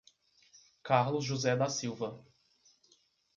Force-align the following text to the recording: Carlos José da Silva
Carlos 0.81 1.21
José 1.25 1.55
da 1.55 1.69
Silva 1.69 2.25